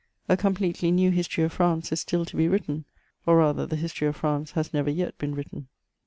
[0.27, 2.85] A completely new history of France is stiU to be written,
[3.27, 5.67] or rather the Histoiy of France has never yet been written.